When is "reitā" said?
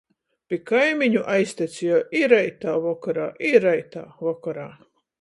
2.33-2.75, 3.71-4.07